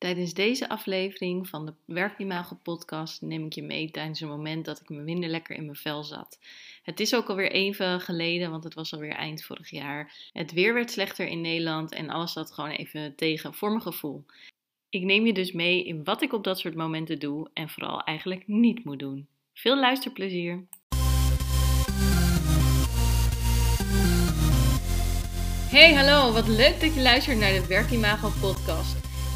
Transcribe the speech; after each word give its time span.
Tijdens 0.00 0.34
deze 0.34 0.68
aflevering 0.68 1.48
van 1.48 1.66
de 1.66 1.72
Werkimago 1.84 2.58
podcast 2.62 3.22
neem 3.22 3.44
ik 3.44 3.52
je 3.52 3.62
mee 3.62 3.90
tijdens 3.90 4.20
een 4.20 4.28
moment 4.28 4.64
dat 4.64 4.80
ik 4.80 4.88
me 4.88 5.02
minder 5.02 5.28
lekker 5.28 5.56
in 5.56 5.64
mijn 5.64 5.76
vel 5.76 6.04
zat. 6.04 6.38
Het 6.82 7.00
is 7.00 7.14
ook 7.14 7.28
alweer 7.28 7.50
even 7.50 8.00
geleden, 8.00 8.50
want 8.50 8.64
het 8.64 8.74
was 8.74 8.92
alweer 8.92 9.12
eind 9.12 9.44
vorig 9.44 9.70
jaar. 9.70 10.12
Het 10.32 10.52
weer 10.52 10.74
werd 10.74 10.90
slechter 10.90 11.26
in 11.26 11.40
Nederland 11.40 11.92
en 11.92 12.10
alles 12.10 12.32
zat 12.32 12.52
gewoon 12.52 12.70
even 12.70 13.14
tegen 13.14 13.54
voor 13.54 13.68
mijn 13.68 13.82
gevoel. 13.82 14.24
Ik 14.88 15.02
neem 15.02 15.26
je 15.26 15.32
dus 15.32 15.52
mee 15.52 15.84
in 15.84 16.04
wat 16.04 16.22
ik 16.22 16.32
op 16.32 16.44
dat 16.44 16.58
soort 16.58 16.74
momenten 16.74 17.18
doe 17.18 17.50
en 17.52 17.68
vooral 17.68 18.02
eigenlijk 18.02 18.46
niet 18.46 18.84
moet 18.84 18.98
doen. 18.98 19.28
Veel 19.54 19.80
luisterplezier! 19.80 20.66
Hey, 25.70 25.94
hallo, 25.94 26.32
wat 26.32 26.48
leuk 26.48 26.80
dat 26.80 26.94
je 26.94 27.00
luistert 27.02 27.38
naar 27.38 27.52
de 27.52 27.66
Werkimago 27.66 28.30
podcast. 28.40 28.99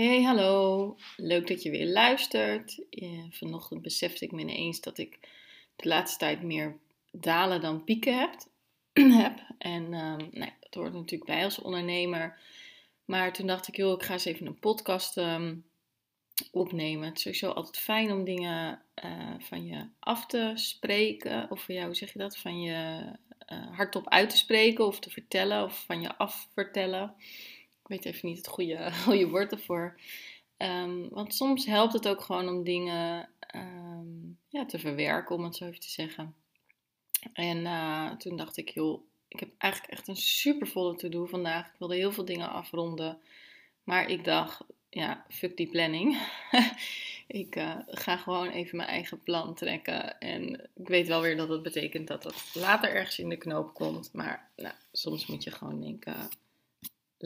Hey, 0.00 0.22
hallo. 0.22 0.96
Leuk 1.16 1.46
dat 1.46 1.62
je 1.62 1.70
weer 1.70 1.86
luistert. 1.86 2.84
vanochtend 3.30 3.82
besefte 3.82 4.24
ik 4.24 4.32
me 4.32 4.40
ineens 4.40 4.80
dat 4.80 4.98
ik 4.98 5.18
de 5.76 5.88
laatste 5.88 6.18
tijd 6.18 6.42
meer 6.42 6.78
dalen 7.10 7.60
dan 7.60 7.84
pieken 7.84 8.18
heb. 8.18 8.34
heb. 9.22 9.40
En 9.58 9.82
um, 9.82 10.28
nou, 10.32 10.50
dat 10.60 10.74
hoort 10.74 10.92
natuurlijk 10.92 11.30
bij 11.30 11.44
als 11.44 11.58
ondernemer. 11.58 12.40
Maar 13.04 13.32
toen 13.32 13.46
dacht 13.46 13.68
ik, 13.68 13.76
joh, 13.76 13.92
ik 13.92 14.02
ga 14.02 14.12
eens 14.12 14.24
even 14.24 14.46
een 14.46 14.58
podcast 14.58 15.16
ehm, 15.16 15.56
opnemen. 16.52 17.08
Het 17.08 17.16
is 17.16 17.22
sowieso 17.22 17.50
altijd 17.50 17.78
fijn 17.78 18.12
om 18.12 18.24
dingen 18.24 18.82
uh, 19.04 19.34
van 19.38 19.66
je 19.66 19.88
af 19.98 20.26
te 20.26 20.52
spreken. 20.54 21.50
Of 21.50 21.64
van 21.64 21.74
jou, 21.74 21.86
hoe 21.86 21.96
zeg 21.96 22.12
je 22.12 22.18
dat? 22.18 22.36
Van 22.36 22.60
je 22.60 23.02
uh, 23.52 23.76
hardop 23.76 24.08
uit 24.08 24.30
te 24.30 24.36
spreken 24.36 24.86
of 24.86 25.00
te 25.00 25.10
vertellen. 25.10 25.64
Of 25.64 25.84
van 25.86 26.00
je 26.00 26.16
af 26.16 26.48
vertellen 26.54 27.14
weet 27.90 28.04
even 28.04 28.28
niet 28.28 28.36
het 28.36 28.48
goede, 28.48 28.92
goede 29.04 29.28
woord 29.28 29.52
ervoor. 29.52 30.00
Um, 30.56 31.08
want 31.08 31.34
soms 31.34 31.66
helpt 31.66 31.92
het 31.92 32.08
ook 32.08 32.20
gewoon 32.20 32.48
om 32.48 32.64
dingen 32.64 33.28
um, 33.54 34.38
ja, 34.48 34.66
te 34.66 34.78
verwerken, 34.78 35.36
om 35.36 35.44
het 35.44 35.56
zo 35.56 35.64
even 35.66 35.80
te 35.80 35.90
zeggen. 35.90 36.34
En 37.32 37.58
uh, 37.58 38.10
toen 38.12 38.36
dacht 38.36 38.56
ik, 38.56 38.68
joh, 38.68 39.02
ik 39.28 39.40
heb 39.40 39.50
eigenlijk 39.58 39.92
echt 39.92 40.08
een 40.08 40.16
super 40.16 40.66
volle 40.66 40.94
to-do 40.94 41.26
vandaag. 41.26 41.66
Ik 41.66 41.78
wilde 41.78 41.94
heel 41.94 42.12
veel 42.12 42.24
dingen 42.24 42.50
afronden. 42.50 43.18
Maar 43.84 44.10
ik 44.10 44.24
dacht, 44.24 44.64
ja, 44.88 45.24
fuck 45.28 45.56
die 45.56 45.68
planning. 45.68 46.18
ik 47.26 47.56
uh, 47.56 47.76
ga 47.86 48.16
gewoon 48.16 48.48
even 48.48 48.76
mijn 48.76 48.88
eigen 48.88 49.22
plan 49.22 49.54
trekken. 49.54 50.18
En 50.18 50.70
ik 50.74 50.88
weet 50.88 51.06
wel 51.06 51.20
weer 51.20 51.36
dat 51.36 51.48
het 51.48 51.62
betekent 51.62 52.08
dat 52.08 52.24
het 52.24 52.54
later 52.54 52.90
ergens 52.90 53.18
in 53.18 53.28
de 53.28 53.36
knoop 53.36 53.74
komt. 53.74 54.10
Maar 54.12 54.50
nou, 54.56 54.74
soms 54.92 55.26
moet 55.26 55.44
je 55.44 55.50
gewoon 55.50 55.80
denken, 55.80 56.28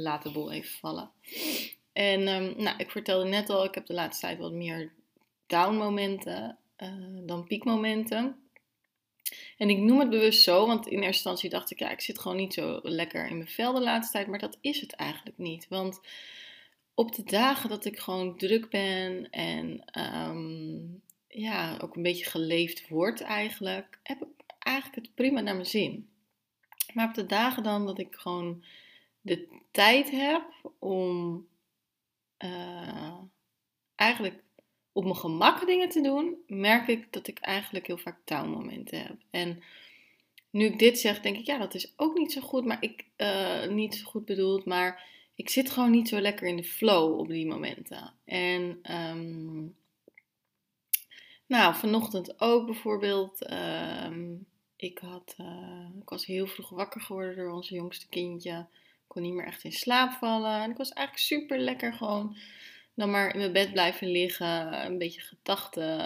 laat 0.03 0.23
de 0.23 0.31
boel 0.31 0.53
even 0.53 0.78
vallen. 0.78 1.11
En 1.92 2.28
um, 2.28 2.55
nou, 2.62 2.77
ik 2.78 2.91
vertelde 2.91 3.28
net 3.28 3.50
al, 3.50 3.64
ik 3.64 3.75
heb 3.75 3.87
de 3.87 3.95
laatste 3.95 4.27
tijd 4.27 4.39
wat 4.39 4.53
meer 4.53 4.92
down 5.47 5.77
momenten 5.77 6.59
uh, 6.83 7.27
dan 7.27 7.47
piekmomenten. 7.47 8.39
En 9.56 9.70
ik 9.70 9.78
noem 9.78 9.98
het 9.98 10.11
bewust 10.11 10.42
zo, 10.42 10.67
want 10.67 10.87
in 10.87 10.92
eerste 10.92 11.06
instantie 11.06 11.50
dacht 11.50 11.71
ik, 11.71 11.78
ja, 11.78 11.91
ik 11.91 12.00
zit 12.00 12.19
gewoon 12.19 12.37
niet 12.37 12.55
zo 12.55 12.81
lekker 12.82 13.27
in 13.27 13.37
mijn 13.37 13.49
vel 13.49 13.72
de 13.72 13.81
laatste 13.81 14.12
tijd. 14.12 14.27
Maar 14.27 14.38
dat 14.38 14.59
is 14.60 14.81
het 14.81 14.93
eigenlijk 14.93 15.38
niet. 15.38 15.66
Want 15.69 16.00
op 16.94 17.15
de 17.15 17.22
dagen 17.22 17.69
dat 17.69 17.84
ik 17.84 17.99
gewoon 17.99 18.37
druk 18.37 18.71
ben 18.71 19.31
en 19.31 19.84
um, 20.28 21.03
ja, 21.28 21.76
ook 21.81 21.97
een 21.97 22.03
beetje 22.03 22.25
geleefd 22.25 22.88
word 22.88 23.21
eigenlijk, 23.21 23.99
heb 24.03 24.22
ik 24.22 24.55
eigenlijk 24.59 25.06
het 25.06 25.15
prima 25.15 25.41
naar 25.41 25.55
mijn 25.55 25.66
zin. 25.66 26.09
Maar 26.93 27.09
op 27.09 27.15
de 27.15 27.26
dagen 27.26 27.62
dan 27.62 27.87
dat 27.87 27.99
ik 27.99 28.15
gewoon 28.15 28.65
de 29.25 29.49
tijd 29.71 30.11
heb 30.11 30.73
om 30.79 31.47
uh, 32.39 33.19
eigenlijk 33.95 34.43
op 34.93 35.05
mijn 35.05 35.17
gemak 35.17 35.67
dingen 35.67 35.89
te 35.89 36.01
doen, 36.01 36.37
merk 36.47 36.89
ik 36.89 37.12
dat 37.12 37.27
ik 37.27 37.39
eigenlijk 37.39 37.87
heel 37.87 37.99
vaak 37.99 38.19
touwmomenten 38.25 39.03
heb. 39.03 39.17
En 39.31 39.62
nu 40.51 40.65
ik 40.65 40.79
dit 40.79 40.99
zeg, 40.99 41.21
denk 41.21 41.37
ik, 41.37 41.47
ja, 41.47 41.59
dat 41.59 41.75
is 41.75 41.93
ook 41.97 42.19
niet 42.19 42.33
zo 42.33 42.41
goed, 42.41 42.65
maar 42.65 42.83
ik, 42.83 43.05
uh, 43.17 43.67
niet 43.67 43.95
zo 43.95 44.05
goed 44.05 44.25
bedoeld, 44.25 44.65
maar 44.65 45.07
ik 45.35 45.51
zit 45.51 45.71
gewoon 45.71 45.91
niet 45.91 46.09
zo 46.09 46.21
lekker 46.21 46.49
in 46.49 46.56
de 46.56 46.65
flow 46.65 47.19
op 47.19 47.29
die 47.29 47.47
momenten. 47.47 48.15
En 48.25 48.79
um, 48.95 49.77
nou, 51.47 51.75
vanochtend 51.75 52.41
ook 52.41 52.67
bijvoorbeeld. 52.67 53.51
Um, 53.51 54.47
ik, 54.77 54.99
had, 54.99 55.35
uh, 55.41 55.89
ik 56.01 56.09
was 56.09 56.27
heel 56.27 56.47
vroeg 56.47 56.69
wakker 56.69 57.01
geworden 57.01 57.37
door 57.37 57.51
onze 57.51 57.75
jongste 57.75 58.09
kindje 58.09 58.67
kon 59.14 59.22
niet 59.22 59.32
meer 59.32 59.47
echt 59.47 59.64
in 59.64 59.72
slaap 59.72 60.12
vallen. 60.12 60.62
En 60.62 60.70
ik 60.70 60.76
was 60.76 60.92
eigenlijk 60.92 61.26
super 61.26 61.58
lekker 61.58 61.92
gewoon 61.92 62.36
dan 62.94 63.10
maar 63.10 63.32
in 63.32 63.38
mijn 63.38 63.52
bed 63.52 63.72
blijven 63.72 64.10
liggen. 64.10 64.84
Een 64.86 64.98
beetje 64.98 65.20
gedachten 65.20 65.98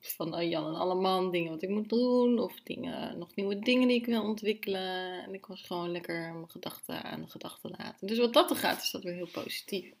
van 0.00 0.34
oh, 0.34 0.48
Jan 0.48 0.66
en 0.66 0.74
Alleman. 0.74 1.30
Dingen 1.30 1.50
wat 1.50 1.62
ik 1.62 1.68
moet 1.68 1.88
doen. 1.88 2.38
Of 2.38 2.60
dingen, 2.60 3.18
nog 3.18 3.34
nieuwe 3.34 3.58
dingen 3.58 3.88
die 3.88 3.96
ik 3.96 4.06
wil 4.06 4.22
ontwikkelen. 4.22 5.22
En 5.24 5.34
ik 5.34 5.46
was 5.46 5.62
gewoon 5.62 5.90
lekker 5.90 6.32
mijn 6.32 6.50
gedachten 6.50 7.02
aan 7.02 7.20
de 7.20 7.30
gedachten 7.30 7.74
laten. 7.78 8.06
Dus 8.06 8.18
wat 8.18 8.32
dat 8.32 8.50
er 8.50 8.56
gaat 8.56 8.82
is 8.82 8.90
dat 8.90 9.02
weer 9.02 9.14
heel 9.14 9.30
positief. 9.32 9.92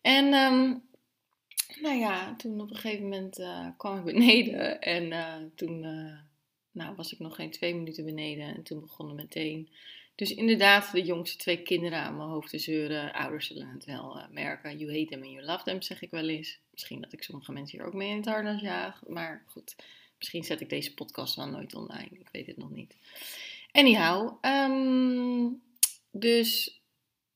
En 0.00 0.34
um, 0.34 0.82
nou 1.80 1.98
ja, 1.98 2.36
toen 2.36 2.60
op 2.60 2.70
een 2.70 2.76
gegeven 2.76 3.02
moment 3.02 3.38
uh, 3.38 3.66
kwam 3.76 3.98
ik 3.98 4.04
beneden. 4.04 4.80
En 4.80 5.04
uh, 5.04 5.34
toen 5.54 5.82
uh, 5.82 6.18
nou, 6.70 6.94
was 6.96 7.12
ik 7.12 7.18
nog 7.18 7.34
geen 7.34 7.50
twee 7.50 7.74
minuten 7.74 8.04
beneden. 8.04 8.54
En 8.54 8.62
toen 8.62 8.80
begonnen 8.80 9.16
meteen 9.16 9.68
dus 10.14 10.34
inderdaad, 10.34 10.92
de 10.92 11.02
jongste 11.02 11.36
twee 11.36 11.62
kinderen 11.62 11.98
aan 11.98 12.16
mijn 12.16 12.28
hoofd 12.28 12.50
te 12.50 12.58
zeuren. 12.58 13.12
Ouders 13.12 13.46
zullen 13.46 13.68
het 13.68 13.84
wel 13.84 14.18
uh, 14.18 14.24
merken. 14.30 14.78
You 14.78 14.92
hate 14.92 15.10
them 15.10 15.22
and 15.22 15.32
you 15.32 15.44
love 15.44 15.64
them, 15.64 15.82
zeg 15.82 16.02
ik 16.02 16.10
wel 16.10 16.28
eens. 16.28 16.58
Misschien 16.70 17.00
dat 17.00 17.12
ik 17.12 17.22
sommige 17.22 17.52
mensen 17.52 17.78
hier 17.78 17.86
ook 17.86 17.94
mee 17.94 18.10
in 18.10 18.16
het 18.16 18.26
harnas 18.26 18.60
jaag. 18.60 19.02
Maar 19.06 19.44
goed, 19.46 19.76
misschien 20.18 20.44
zet 20.44 20.60
ik 20.60 20.68
deze 20.68 20.94
podcast 20.94 21.34
wel 21.34 21.48
nooit 21.48 21.74
online. 21.74 22.08
Ik 22.10 22.28
weet 22.32 22.46
het 22.46 22.56
nog 22.56 22.70
niet. 22.70 22.96
Anyhow, 23.72 24.44
um, 24.44 25.62
dus 26.10 26.82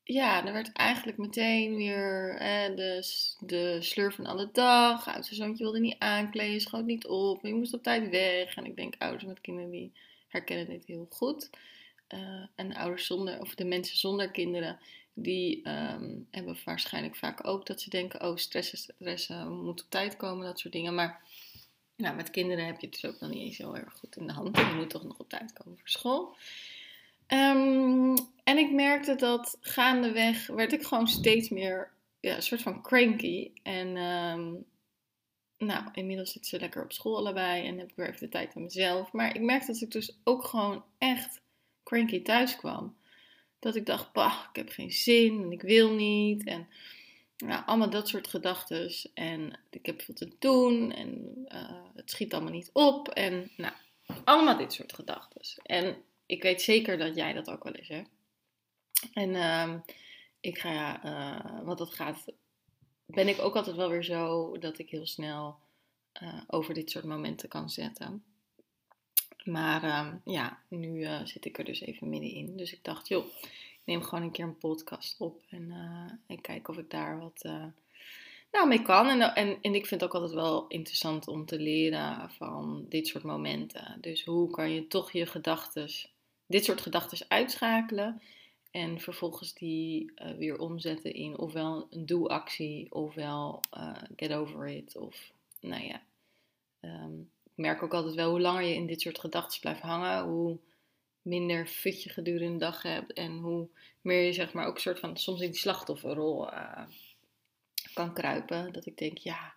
ja, 0.05 0.47
er 0.47 0.53
werd 0.53 0.73
eigenlijk 0.73 1.19
meteen 1.19 1.77
weer 1.77 2.37
eh, 2.39 2.77
de, 2.77 3.07
de 3.41 3.79
sleur 3.81 4.13
van 4.13 4.27
alle 4.27 4.49
dag. 4.53 5.09
Oudste 5.09 5.35
zoontje 5.35 5.65
wilde 5.65 5.81
niet 5.81 5.99
aankleden, 5.99 6.61
schoot 6.61 6.85
niet 6.85 7.07
op. 7.07 7.47
Je 7.47 7.55
moest 7.55 7.75
op 7.75 7.83
tijd 7.83 8.11
weg. 8.11 8.57
En 8.57 8.65
ik 8.65 8.77
denk, 8.77 8.95
ouders 8.99 9.25
met 9.25 9.41
kinderen 9.41 9.71
die 9.71 9.93
herkennen 10.29 10.69
dit 10.69 10.87
heel 10.87 11.07
goed. 11.11 11.51
Uh, 12.15 12.47
en 12.55 12.75
ouders 12.75 13.07
zonder, 13.07 13.41
of 13.41 13.55
de 13.55 13.65
mensen 13.65 13.97
zonder 13.97 14.31
kinderen, 14.31 14.79
die 15.15 15.69
um, 15.69 16.27
hebben 16.31 16.57
waarschijnlijk 16.65 17.17
vaak 17.17 17.47
ook 17.47 17.67
dat 17.67 17.81
ze 17.81 17.91
denken: 17.91 18.29
oh, 18.29 18.37
stress 18.37 18.73
is 18.73 18.81
stress, 18.81 19.31
uh, 19.31 19.49
moet 19.49 19.83
op 19.83 19.91
tijd 19.91 20.17
komen, 20.17 20.47
dat 20.47 20.59
soort 20.59 20.73
dingen. 20.73 20.95
Maar 20.95 21.23
nou, 21.97 22.17
met 22.17 22.31
kinderen 22.31 22.67
heb 22.67 22.81
je 22.81 22.87
het 22.87 23.01
dus 23.01 23.11
ook 23.11 23.21
nog 23.21 23.31
niet 23.31 23.43
eens 23.43 23.59
heel 23.59 23.77
erg 23.77 23.93
goed 23.93 24.17
in 24.17 24.27
de 24.27 24.33
hand. 24.33 24.57
Je 24.57 24.73
moet 24.77 24.91
toch 24.91 25.05
nog 25.05 25.19
op 25.19 25.29
tijd 25.29 25.53
komen 25.53 25.79
voor 25.79 25.89
school. 25.89 26.37
Um, 27.29 28.15
en 28.45 28.59
ik 28.59 28.73
merkte 28.73 29.15
dat 29.15 29.57
gaandeweg 29.61 30.47
werd 30.47 30.73
ik 30.73 30.83
gewoon 30.83 31.09
steeds 31.09 31.49
meer 31.49 31.93
ja, 32.21 32.37
een 32.37 32.43
soort 32.43 32.63
van 32.63 32.83
cranky. 32.83 33.51
En 33.63 33.97
um, 33.97 34.65
nou, 35.59 35.89
inmiddels 35.93 36.33
zitten 36.33 36.51
ze 36.51 36.61
lekker 36.61 36.83
op 36.83 36.93
school 36.93 37.17
allebei 37.17 37.67
en 37.67 37.79
heb 37.79 37.91
ik 37.91 37.97
weer 37.97 38.09
even 38.09 38.21
de 38.21 38.29
tijd 38.29 38.55
aan 38.57 38.63
mezelf. 38.63 39.13
Maar 39.13 39.35
ik 39.35 39.43
merkte 39.43 39.73
dat 39.73 39.81
ik 39.81 39.91
dus 39.91 40.19
ook 40.25 40.45
gewoon 40.45 40.85
echt 40.99 41.41
cranky 41.87 42.23
thuis 42.23 42.57
kwam. 42.57 42.97
Dat 43.59 43.77
ik 43.77 43.87
dacht, 43.87 44.13
bah, 44.13 44.45
ik 44.51 44.57
heb 44.57 44.69
geen 44.69 44.93
zin 44.93 45.43
en 45.43 45.53
ik 45.53 45.63
wil 45.63 45.95
niet. 45.95 46.45
En 46.45 46.69
nou, 47.37 47.63
allemaal 47.67 47.91
dat 47.91 48.09
soort 48.09 48.29
gedachten. 48.29 48.93
En 49.15 49.59
ik 49.71 49.87
heb 49.87 50.03
veel 50.03 50.15
te 50.15 50.31
doen 50.39 50.93
en 50.93 51.35
uh, 51.49 51.85
het 51.95 52.11
schiet 52.11 52.35
allemaal 52.35 52.53
niet 52.53 52.71
op. 52.73 53.09
En 53.09 53.51
nou, 53.57 53.73
allemaal 54.25 54.57
dit 54.57 54.73
soort 54.73 54.93
gedachten. 54.93 55.41
En 55.63 55.97
ik 56.27 56.43
weet 56.43 56.63
zeker 56.63 56.99
dat 56.99 57.17
jij 57.17 57.33
dat 57.33 57.51
ook 57.51 57.65
wel 57.65 57.73
eens 57.73 57.89
hebt. 57.89 58.09
En 59.13 59.31
uh, 59.31 59.75
ik 60.41 60.59
ga, 60.59 61.05
uh, 61.05 61.65
want 61.65 61.79
dat 61.79 61.95
gaat, 61.95 62.25
ben 63.07 63.29
ik 63.29 63.41
ook 63.41 63.57
altijd 63.57 63.77
wel 63.77 63.91
weer 63.91 64.05
zo 64.05 64.59
dat 64.59 64.79
ik 64.79 64.91
heel 64.91 65.07
snel 65.07 65.59
uh, 66.23 66.41
over 66.47 66.75
dit 66.75 66.91
soort 66.91 67.05
momenten 67.05 67.49
kan 67.49 67.71
zetten. 67.71 68.25
Maar 69.47 70.07
um, 70.07 70.21
ja, 70.25 70.59
nu 70.69 71.01
uh, 71.01 71.21
zit 71.25 71.45
ik 71.45 71.59
er 71.59 71.65
dus 71.65 71.81
even 71.81 72.09
middenin. 72.09 72.57
Dus 72.57 72.73
ik 72.73 72.85
dacht, 72.85 73.09
joh, 73.09 73.27
ik 73.43 73.83
neem 73.85 74.03
gewoon 74.03 74.25
een 74.25 74.31
keer 74.31 74.45
een 74.45 74.59
podcast 74.59 75.21
op. 75.21 75.43
En 75.51 75.63
uh, 75.63 76.37
ik 76.37 76.43
kijk 76.43 76.69
of 76.69 76.77
ik 76.77 76.91
daar 76.91 77.19
wat, 77.19 77.43
uh, 77.47 77.65
nou, 78.53 78.69
mee 78.69 78.83
kan. 78.83 79.09
En, 79.09 79.35
en, 79.35 79.59
en 79.63 79.75
ik 79.75 79.87
vind 79.87 80.01
het 80.01 80.05
ook 80.11 80.15
altijd 80.15 80.33
wel 80.33 80.67
interessant 80.69 81.29
om 81.29 81.47
te 81.47 81.59
leren 81.59 82.31
van 82.31 82.87
dit 82.89 83.07
soort 83.07 83.25
momenten. 83.25 83.99
Dus 84.01 84.25
hoe 84.25 84.51
kan 84.51 84.71
je 84.71 84.87
toch 84.87 85.13
je 85.13 85.27
gedachten, 85.27 85.89
dit 86.47 86.65
soort 86.65 86.81
gedachten 86.81 87.27
uitschakelen 87.29 88.23
en 88.71 89.01
vervolgens 89.01 89.55
die 89.55 90.13
weer 90.39 90.59
omzetten 90.59 91.15
in 91.15 91.39
ofwel 91.39 91.87
een 91.91 92.07
doe-actie 92.07 92.93
ofwel 92.93 93.61
get 94.17 94.33
over 94.33 94.69
it. 94.69 94.97
Of 94.97 95.33
nou 95.61 95.85
ja, 95.85 96.03
um, 96.81 97.31
ik 97.57 97.63
merk 97.63 97.83
ook 97.83 97.95
altijd 97.95 98.15
wel 98.15 98.31
hoe 98.31 98.41
langer 98.41 98.63
je 98.63 98.75
in 98.75 98.87
dit 98.87 99.01
soort 99.01 99.19
gedachten 99.19 99.61
blijft 99.61 99.81
hangen, 99.81 100.25
hoe 100.25 100.59
minder 101.23 101.67
fut 101.67 102.03
je 102.03 102.11
gedurende 102.11 102.53
de 102.53 102.65
dag 102.65 102.83
hebt 102.83 103.13
en 103.13 103.39
hoe 103.39 103.69
meer 104.01 104.23
je 104.23 104.33
zeg 104.33 104.53
maar 104.53 104.67
ook 104.67 104.75
een 104.75 104.81
soort 104.81 105.01
van 105.01 105.17
soms 105.17 105.41
in 105.41 105.51
die 105.51 105.59
slachtofferrol 105.59 106.53
uh, 106.53 106.83
kan 107.95 108.15
kruipen. 108.15 108.73
Dat 108.73 108.87
ik 108.87 108.99
denk, 108.99 109.19
ja, 109.19 109.55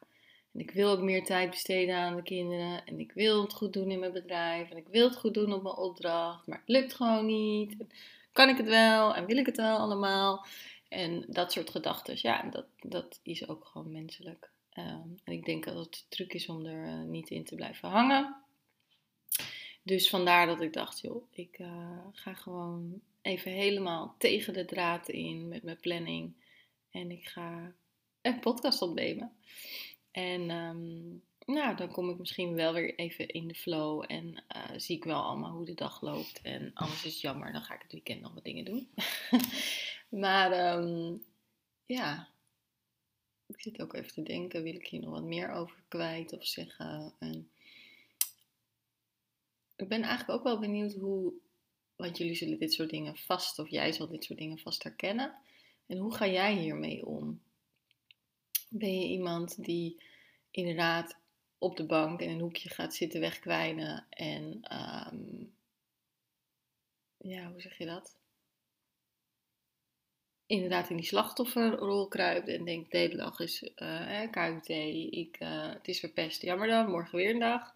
en 0.53 0.59
ik 0.59 0.71
wil 0.71 0.89
ook 0.89 1.01
meer 1.01 1.23
tijd 1.23 1.49
besteden 1.49 1.95
aan 1.95 2.15
de 2.15 2.23
kinderen. 2.23 2.85
En 2.85 2.99
ik 2.99 3.11
wil 3.11 3.41
het 3.41 3.53
goed 3.53 3.73
doen 3.73 3.91
in 3.91 3.99
mijn 3.99 4.11
bedrijf. 4.11 4.69
En 4.69 4.77
ik 4.77 4.87
wil 4.87 5.07
het 5.07 5.17
goed 5.17 5.33
doen 5.33 5.53
op 5.53 5.63
mijn 5.63 5.75
opdracht. 5.75 6.47
Maar 6.47 6.57
het 6.57 6.69
lukt 6.69 6.93
gewoon 6.93 7.25
niet. 7.25 7.75
Kan 8.31 8.49
ik 8.49 8.57
het 8.57 8.67
wel? 8.67 9.15
En 9.15 9.25
wil 9.25 9.37
ik 9.37 9.45
het 9.45 9.57
wel 9.57 9.77
allemaal? 9.77 10.45
En 10.87 11.25
dat 11.27 11.51
soort 11.51 11.69
gedachten, 11.69 12.15
ja, 12.17 12.49
dat, 12.49 12.65
dat 12.79 13.19
is 13.23 13.47
ook 13.47 13.65
gewoon 13.65 13.91
menselijk. 13.91 14.51
Ehm, 14.79 15.09
en 15.23 15.33
ik 15.33 15.45
denk 15.45 15.63
dat 15.63 15.75
het 15.75 15.93
de 15.93 16.15
truc 16.15 16.33
is 16.33 16.49
om 16.49 16.65
er 16.65 16.87
uh, 16.87 17.01
niet 17.01 17.29
in 17.29 17.43
te 17.43 17.55
blijven 17.55 17.89
hangen. 17.89 18.35
Dus 19.83 20.09
vandaar 20.09 20.47
dat 20.47 20.61
ik 20.61 20.73
dacht, 20.73 20.99
joh, 20.99 21.23
ik 21.31 21.59
uh, 21.59 21.97
ga 22.11 22.33
gewoon 22.33 23.01
even 23.21 23.51
helemaal 23.51 24.15
tegen 24.17 24.53
de 24.53 24.65
draad 24.65 25.09
in 25.09 25.47
met 25.47 25.63
mijn 25.63 25.79
planning. 25.79 26.33
En 26.91 27.11
ik 27.11 27.27
ga 27.27 27.73
een 28.21 28.39
podcast 28.39 28.81
opnemen. 28.81 29.31
En 30.11 30.49
um, 30.49 31.23
nou, 31.45 31.75
dan 31.75 31.91
kom 31.91 32.09
ik 32.09 32.17
misschien 32.17 32.53
wel 32.53 32.73
weer 32.73 32.95
even 32.95 33.27
in 33.27 33.47
de 33.47 33.55
flow 33.55 34.03
en 34.07 34.43
uh, 34.55 34.77
zie 34.77 34.95
ik 34.95 35.03
wel 35.03 35.21
allemaal 35.21 35.51
hoe 35.51 35.65
de 35.65 35.73
dag 35.73 36.01
loopt. 36.01 36.41
En 36.41 36.71
anders 36.73 37.05
is 37.05 37.11
het 37.11 37.21
jammer, 37.21 37.51
dan 37.51 37.61
ga 37.61 37.73
ik 37.73 37.81
het 37.81 37.91
weekend 37.91 38.21
nog 38.21 38.33
wat 38.33 38.43
dingen 38.43 38.65
doen. 38.65 38.89
maar 40.23 40.75
um, 40.77 41.23
ja, 41.85 42.29
ik 43.49 43.61
zit 43.61 43.81
ook 43.81 43.93
even 43.93 44.13
te 44.13 44.23
denken, 44.23 44.63
wil 44.63 44.75
ik 44.75 44.87
hier 44.87 45.01
nog 45.01 45.11
wat 45.11 45.23
meer 45.23 45.51
over 45.51 45.83
kwijt 45.87 46.33
of 46.33 46.45
zeggen? 46.45 47.13
En 47.19 47.49
ik 49.75 49.87
ben 49.87 50.01
eigenlijk 50.01 50.39
ook 50.39 50.43
wel 50.43 50.59
benieuwd 50.59 50.93
hoe, 50.93 51.33
want 51.95 52.17
jullie 52.17 52.35
zullen 52.35 52.59
dit 52.59 52.73
soort 52.73 52.89
dingen 52.89 53.17
vast, 53.17 53.59
of 53.59 53.69
jij 53.69 53.91
zal 53.91 54.07
dit 54.07 54.23
soort 54.23 54.39
dingen 54.39 54.59
vast 54.59 54.83
herkennen. 54.83 55.35
En 55.85 55.97
hoe 55.97 56.15
ga 56.15 56.27
jij 56.27 56.55
hiermee 56.57 57.05
om? 57.05 57.41
Ben 58.69 58.99
je 58.99 59.07
iemand 59.07 59.63
die 59.63 60.03
inderdaad 60.51 61.17
op 61.57 61.77
de 61.77 61.85
bank 61.85 62.21
in 62.21 62.29
een 62.29 62.39
hoekje 62.39 62.69
gaat 62.69 62.95
zitten 62.95 63.19
wegkwijnen 63.19 64.05
en 64.09 64.61
um, 65.13 65.53
ja, 67.17 67.51
hoe 67.51 67.61
zeg 67.61 67.77
je 67.77 67.85
dat? 67.85 68.17
Inderdaad 70.49 70.89
in 70.89 70.95
die 70.95 71.05
slachtofferrol 71.05 72.07
kruipt 72.07 72.47
en 72.47 72.65
denkt, 72.65 72.91
deze 72.91 73.15
dag 73.15 73.39
is 73.39 73.63
uh, 73.75 74.23
eh, 74.23 74.31
KUT, 74.31 74.69
ik, 75.11 75.37
uh, 75.39 75.69
het 75.69 75.87
is 75.87 75.99
verpest, 75.99 76.41
jammer 76.41 76.67
dan, 76.67 76.89
morgen 76.89 77.17
weer 77.17 77.29
een 77.29 77.39
dag. 77.39 77.73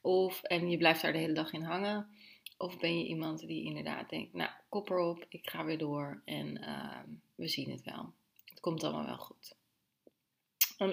Of, 0.00 0.42
en 0.42 0.70
je 0.70 0.76
blijft 0.76 1.02
daar 1.02 1.12
de 1.12 1.18
hele 1.18 1.32
dag 1.32 1.52
in 1.52 1.62
hangen. 1.62 2.08
Of 2.58 2.78
ben 2.78 2.98
je 2.98 3.06
iemand 3.06 3.46
die 3.46 3.64
inderdaad 3.64 4.10
denkt, 4.10 4.32
nou, 4.32 4.50
kop 4.68 4.90
erop, 4.90 5.26
ik 5.28 5.50
ga 5.50 5.64
weer 5.64 5.78
door 5.78 6.20
en 6.24 6.60
uh, 6.60 6.98
we 7.34 7.48
zien 7.48 7.70
het 7.70 7.82
wel. 7.82 8.12
Het 8.44 8.60
komt 8.60 8.84
allemaal 8.84 9.06
wel 9.06 9.18
goed. 9.18 9.54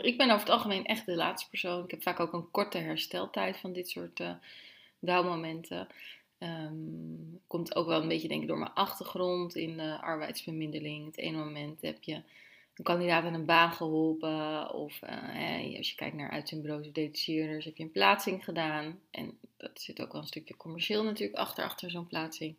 Ik 0.02 0.18
ben 0.18 0.30
over 0.30 0.40
het 0.40 0.50
algemeen 0.50 0.86
echt 0.86 1.06
de 1.06 1.16
laatste 1.16 1.50
persoon. 1.50 1.84
Ik 1.84 1.92
heb 1.92 2.02
vaak 2.02 2.20
ook 2.20 2.34
een 2.34 2.52
korte 2.52 2.78
hersteltijd 2.78 3.58
van 3.58 3.74
dit 3.74 3.90
soort 3.90 4.20
uh, 4.20 4.32
dauwmomenten. 5.00 5.88
Um, 6.44 7.40
komt 7.48 7.76
ook 7.76 7.88
wel 7.88 8.02
een 8.02 8.08
beetje 8.08 8.28
denk 8.28 8.42
ik 8.42 8.48
door 8.48 8.58
mijn 8.58 8.74
achtergrond 8.74 9.56
in 9.56 9.78
de 9.78 10.02
arbeidsbemiddeling. 10.02 11.06
Het 11.06 11.18
ene 11.18 11.38
moment 11.38 11.82
heb 11.82 12.04
je 12.04 12.14
een 12.76 12.84
kandidaat 12.84 13.24
aan 13.24 13.34
een 13.34 13.46
baan 13.46 13.72
geholpen. 13.72 14.74
Of 14.74 15.00
uh, 15.04 15.78
als 15.78 15.90
je 15.90 15.96
kijkt 15.96 16.16
naar 16.16 16.30
uitzendbureaus 16.30 16.88
of 16.88 16.92
detacheerders, 16.94 17.66
heb 17.66 17.78
je 17.78 17.84
een 17.84 17.92
plaatsing 17.92 18.44
gedaan. 18.44 19.00
En 19.12 19.38
dat 19.58 19.82
zit 19.82 20.02
ook 20.02 20.12
wel 20.12 20.22
een 20.22 20.28
stukje 20.28 20.58
commercieel 20.58 21.04
natuurlijk 21.04 21.40
achter, 21.40 21.64
achter 21.64 21.92
zo'n 21.92 22.08
plaatsing. 22.08 22.56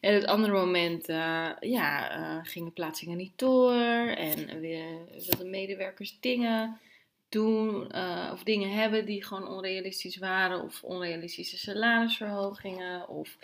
En 0.00 0.14
het 0.14 0.26
andere 0.26 0.52
moment, 0.52 1.08
uh, 1.08 1.50
ja, 1.60 2.18
uh, 2.18 2.38
gingen 2.42 2.72
plaatsingen 2.72 3.16
niet 3.16 3.38
door. 3.38 3.72
En 4.06 4.60
weer 4.60 4.98
wilden 5.26 5.50
medewerkers 5.50 6.16
dingen 6.20 6.78
doen 7.36 7.96
uh, 7.96 8.30
of 8.32 8.42
dingen 8.42 8.70
hebben 8.70 9.04
die 9.04 9.24
gewoon 9.24 9.48
onrealistisch 9.48 10.16
waren. 10.16 10.62
Of 10.62 10.82
onrealistische 10.82 11.58
salarisverhogingen. 11.58 13.08
Of, 13.08 13.36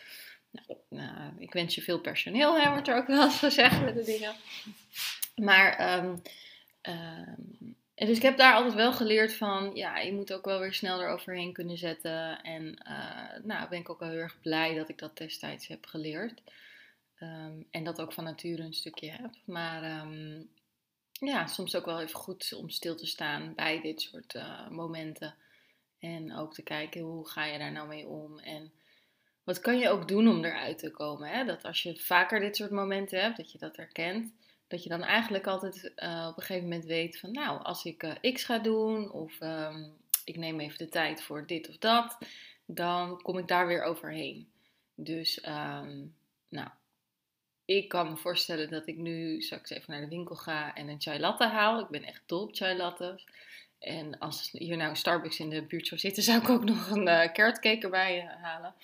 nou, 0.51 0.79
nou, 0.89 1.33
ik 1.39 1.53
wens 1.53 1.75
je 1.75 1.83
veel 1.83 2.01
personeel, 2.01 2.61
hè, 2.61 2.71
wordt 2.71 2.89
er 2.89 2.97
ook 2.97 3.07
wel 3.07 3.25
eens 3.25 3.39
gezegd 3.49 3.85
met 3.85 3.95
de 3.95 4.05
dingen. 4.05 4.35
Maar, 5.35 5.99
um, 5.99 6.23
en 7.95 8.07
dus 8.07 8.17
ik 8.17 8.23
heb 8.23 8.37
daar 8.37 8.55
altijd 8.55 8.75
wel 8.75 8.93
geleerd 8.93 9.35
van, 9.35 9.71
ja, 9.75 9.99
je 9.99 10.13
moet 10.13 10.33
ook 10.33 10.45
wel 10.45 10.61
weer 10.61 10.75
snel 10.75 11.01
eroverheen 11.01 11.53
kunnen 11.53 11.79
zetten. 11.79 12.43
En 12.43 12.83
uh, 12.89 13.45
nou, 13.45 13.69
ben 13.69 13.79
ik 13.79 13.91
ook 13.91 14.01
wel 14.01 14.09
heel 14.09 14.19
erg 14.19 14.41
blij 14.41 14.75
dat 14.75 14.89
ik 14.89 14.99
dat 14.99 15.17
destijds 15.17 15.67
heb 15.67 15.87
geleerd. 15.87 16.43
Um, 17.23 17.67
en 17.71 17.85
dat 17.85 18.01
ook 18.01 18.13
van 18.13 18.25
nature 18.25 18.63
een 18.63 18.75
stukje 18.75 19.11
heb. 19.11 19.31
Maar 19.45 20.01
um, 20.01 20.49
ja, 21.27 21.47
soms 21.47 21.77
ook 21.77 21.85
wel 21.85 22.01
even 22.01 22.19
goed 22.19 22.53
om 22.57 22.69
stil 22.69 22.97
te 22.97 23.07
staan 23.07 23.55
bij 23.55 23.81
dit 23.81 24.01
soort 24.01 24.35
uh, 24.35 24.69
momenten. 24.69 25.35
En 25.99 26.37
ook 26.37 26.55
te 26.55 26.63
kijken 26.63 27.01
hoe 27.01 27.29
ga 27.29 27.45
je 27.45 27.59
daar 27.59 27.73
nou 27.73 27.89
mee 27.89 28.07
om. 28.07 28.39
En 28.39 28.73
wat 29.45 29.61
kan 29.61 29.79
je 29.79 29.89
ook 29.89 30.09
doen 30.09 30.29
om 30.29 30.45
eruit 30.45 30.79
te 30.79 30.91
komen. 30.91 31.29
Hè? 31.29 31.45
Dat 31.45 31.65
als 31.65 31.83
je 31.83 31.97
vaker 31.97 32.41
dit 32.41 32.57
soort 32.57 32.71
momenten 32.71 33.21
hebt, 33.23 33.37
dat 33.37 33.53
je 33.53 33.59
dat 33.59 33.77
herkent. 33.77 34.33
Dat 34.67 34.83
je 34.83 34.89
dan 34.89 35.03
eigenlijk 35.03 35.47
altijd 35.47 35.93
uh, 35.97 36.27
op 36.31 36.37
een 36.37 36.43
gegeven 36.43 36.69
moment 36.69 36.85
weet 36.85 37.19
van 37.19 37.33
nou, 37.33 37.63
als 37.63 37.85
ik 37.85 38.03
uh, 38.03 38.33
X 38.33 38.45
ga 38.45 38.59
doen 38.59 39.11
of 39.11 39.41
um, 39.41 39.97
ik 40.25 40.37
neem 40.37 40.61
even 40.61 40.79
de 40.79 40.89
tijd 40.89 41.23
voor 41.23 41.47
dit 41.47 41.69
of 41.69 41.79
dat, 41.79 42.19
dan 42.67 43.23
kom 43.23 43.39
ik 43.39 43.49
daar 43.49 43.67
weer 43.67 43.83
overheen. 43.83 44.51
Dus 44.95 45.47
um, 45.47 46.15
nou, 46.49 46.69
ik 47.65 47.89
kan 47.89 48.11
me 48.11 48.17
voorstellen 48.17 48.71
dat 48.71 48.87
ik 48.87 48.97
nu 48.97 49.41
straks 49.43 49.71
even 49.71 49.93
naar 49.93 50.01
de 50.01 50.09
winkel 50.09 50.37
ga 50.37 50.75
en 50.75 50.89
een 50.89 51.01
chai 51.01 51.21
latte 51.21 51.47
haal. 51.47 51.81
Ik 51.81 51.89
ben 51.89 52.05
echt 52.05 52.23
dol 52.27 52.43
op 52.43 52.55
chai 52.55 52.77
lattes. 52.77 53.27
En 53.79 54.19
als 54.19 54.51
hier 54.53 54.77
nou 54.77 54.91
een 54.91 54.97
Starbucks 54.97 55.39
in 55.39 55.51
de 55.51 55.63
buurt 55.63 55.87
zou 55.87 56.01
zitten, 56.01 56.23
zou 56.33 56.43
ik 56.43 56.49
ook 56.49 56.65
nog 56.65 56.91
een 56.91 57.09
uh, 57.09 57.33
carrot 57.33 57.59
cake 57.61 57.81
erbij 57.81 58.21
halen. 58.41 58.75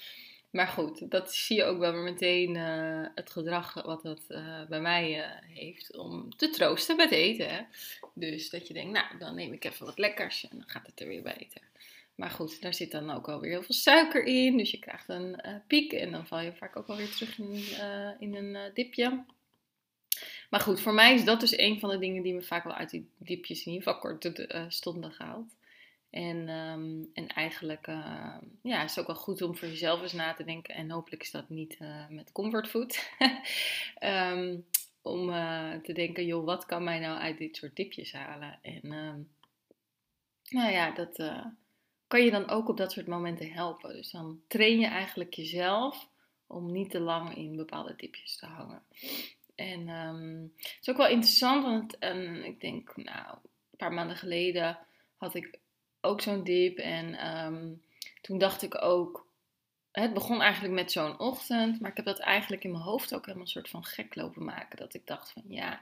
Maar 0.51 0.69
goed, 0.69 1.11
dat 1.11 1.35
zie 1.35 1.57
je 1.57 1.65
ook 1.65 1.79
wel 1.79 1.93
weer 1.93 2.03
meteen 2.03 2.55
uh, 2.55 3.07
het 3.15 3.31
gedrag 3.31 3.83
wat 3.83 4.03
dat 4.03 4.27
bij 4.69 4.81
mij 4.81 5.25
heeft 5.55 5.97
om 5.97 6.37
te 6.37 6.51
troosten 6.51 6.97
met 6.97 7.11
eten. 7.11 7.67
Dus 8.15 8.51
dat 8.51 8.69
je 8.69 8.75
denkt, 8.75 8.93
nou, 8.93 9.19
dan 9.19 9.35
neem 9.35 9.53
ik 9.53 9.65
even 9.65 9.87
wat 9.87 9.99
lekkers 9.99 10.49
en 10.49 10.57
dan 10.59 10.69
gaat 10.69 10.87
het 10.87 11.01
er 11.01 11.09
weer 11.09 11.23
beter. 11.23 11.68
Maar 12.19 12.31
goed, 12.31 12.63
daar 12.63 12.75
zit 12.75 12.91
dan 12.91 13.11
ook 13.11 13.29
alweer 13.29 13.51
heel 13.51 13.63
veel 13.63 13.75
suiker 13.75 14.25
in. 14.25 14.57
Dus 14.57 14.71
je 14.71 14.79
krijgt 14.79 15.09
een 15.09 15.41
piek 15.67 15.93
en 15.93 16.11
dan 16.11 16.27
val 16.27 16.41
je 16.41 16.55
vaak 16.55 16.77
ook 16.77 16.87
alweer 16.87 17.11
terug 17.11 17.39
in, 17.39 17.63
in 18.19 18.35
een 18.35 18.71
dipje. 18.75 19.25
Maar 20.51 20.61
goed, 20.61 20.81
voor 20.81 20.95
mij 20.95 21.15
is 21.15 21.25
dat 21.25 21.41
dus 21.41 21.59
een 21.59 21.81
van 21.81 21.91
de 21.91 21.99
dingen 21.99 22.23
die 22.23 22.35
me 22.35 22.43
vaak 22.43 22.65
wel 22.65 22.75
uit 22.75 22.91
die 22.91 23.11
dipjes 23.19 23.67
in 23.67 23.73
ieder 23.73 23.89
geval 23.89 24.01
kort 24.01 24.47
stonden 24.69 25.13
gehaald. 25.13 25.57
En, 26.11 26.49
um, 26.49 27.11
en 27.13 27.27
eigenlijk 27.27 27.87
ja, 28.63 28.85
is 28.85 28.91
het 28.91 28.99
ook 28.99 29.07
wel 29.07 29.23
goed 29.23 29.43
om 29.43 29.57
voor 29.57 29.69
jezelf 29.69 30.03
eens 30.03 30.13
na 30.13 30.35
te 30.35 30.45
denken. 30.45 30.75
En 30.75 30.91
hopelijk 30.91 31.23
is 31.23 31.31
dat 31.31 31.49
niet 31.49 31.79
met 32.09 32.33
comfortfood. 32.33 33.11
um, 34.03 34.67
om 35.03 35.27
te 35.83 35.93
denken, 35.93 36.27
joh, 36.27 36.45
wat 36.45 36.67
kan 36.67 36.85
mij 36.85 36.99
nou 36.99 37.19
uit 37.19 37.39
dit 37.39 37.57
soort 37.57 37.75
tipjes 37.75 38.13
halen? 38.13 38.59
En 38.63 38.93
um, 38.93 39.31
nou 40.49 40.73
ja, 40.73 40.91
dat 40.91 41.19
kan 42.09 42.25
je 42.25 42.31
dan 42.31 42.49
ook 42.49 42.69
op 42.69 42.77
dat 42.77 42.93
soort 42.93 43.07
momenten 43.07 43.53
helpen. 43.53 43.93
Dus 43.93 44.11
dan 44.11 44.41
train 44.47 44.79
je 44.79 44.87
eigenlijk 44.87 45.35
jezelf 45.35 46.09
om 46.47 46.73
niet 46.73 46.91
te 46.91 47.01
lang 47.01 47.37
in 47.37 47.57
bepaalde 47.57 47.97
tipjes 47.97 48.37
te 48.37 48.47
hangen. 48.47 48.83
En 49.55 49.89
het 50.57 50.79
is 50.81 50.89
ook 50.89 50.97
wel 50.97 51.09
interessant, 51.09 51.65
want 51.65 51.97
ik 52.45 52.61
denk, 52.61 52.97
nou, 52.97 53.37
een 53.71 53.77
paar 53.77 53.93
maanden 53.93 54.17
geleden 54.17 54.79
had 55.17 55.35
ik 55.35 55.59
ook 56.01 56.21
zo'n 56.21 56.45
dip. 56.45 56.79
En 56.79 57.37
um, 57.47 57.83
toen 58.21 58.39
dacht 58.39 58.63
ik 58.63 58.83
ook, 58.83 59.27
het 59.93 60.15
begon 60.15 60.41
eigenlijk 60.43 60.75
met 60.75 60.93
zo'n 60.93 61.19
ochtend, 61.19 61.81
maar 61.81 61.91
ik 61.91 61.97
heb 61.97 62.07
dat 62.07 62.19
eigenlijk 62.19 62.65
in 62.65 62.71
mijn 62.71 62.83
hoofd 62.83 63.15
ook 63.15 63.25
helemaal 63.25 63.45
een 63.47 63.53
soort 63.53 63.69
van 63.69 63.85
gek 63.85 64.15
lopen 64.15 64.45
maken. 64.45 64.77
Dat 64.77 64.95
ik 64.95 65.07
dacht 65.07 65.31
van 65.31 65.43
ja, 65.49 65.81